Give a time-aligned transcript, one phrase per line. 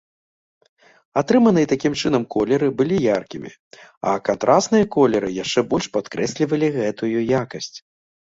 [1.21, 3.51] Атрыманыя такім чынам колеры былі яркімі,
[4.11, 7.73] а кантрасныя колеры яшчэ больш падкрэслівалі гэтую якасць.